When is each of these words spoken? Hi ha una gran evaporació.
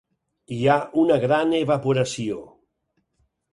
Hi 0.55 0.61
ha 0.67 0.77
una 1.01 1.19
gran 1.27 1.53
evaporació. 1.59 2.43